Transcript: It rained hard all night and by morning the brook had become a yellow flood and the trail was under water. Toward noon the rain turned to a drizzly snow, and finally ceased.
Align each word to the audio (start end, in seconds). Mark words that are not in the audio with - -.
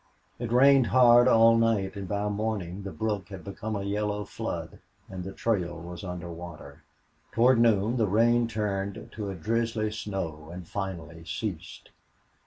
It 0.39 0.51
rained 0.51 0.87
hard 0.87 1.27
all 1.27 1.55
night 1.57 1.95
and 1.95 2.07
by 2.07 2.27
morning 2.27 2.81
the 2.81 2.91
brook 2.91 3.27
had 3.29 3.43
become 3.43 3.75
a 3.75 3.83
yellow 3.83 4.25
flood 4.25 4.79
and 5.07 5.23
the 5.23 5.31
trail 5.31 5.79
was 5.79 6.03
under 6.03 6.31
water. 6.31 6.81
Toward 7.33 7.59
noon 7.59 7.97
the 7.97 8.07
rain 8.07 8.47
turned 8.47 9.11
to 9.11 9.29
a 9.29 9.35
drizzly 9.35 9.91
snow, 9.91 10.49
and 10.51 10.67
finally 10.67 11.23
ceased. 11.25 11.91